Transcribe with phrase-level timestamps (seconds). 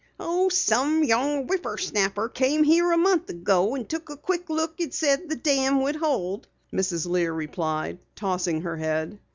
[0.19, 4.91] "Oh, some young whippersnapper come here a month ago and took a quick look and
[4.91, 7.05] said the dam would hold," Mrs.
[7.07, 9.19] Lear replied, tossing her head.